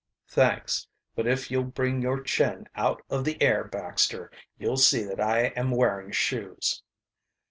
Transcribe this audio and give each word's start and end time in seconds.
"Thanks, 0.29 0.87
but 1.15 1.27
if 1.27 1.51
you'll 1.51 1.65
bring 1.65 2.01
your 2.01 2.23
chin 2.23 2.65
out 2.73 3.03
of 3.07 3.23
the 3.23 3.39
air, 3.39 3.63
Baxter, 3.65 4.31
you'll 4.57 4.77
see 4.77 5.03
that 5.03 5.19
I 5.19 5.49
am 5.55 5.69
wearing 5.69 6.09
shoes." 6.11 6.81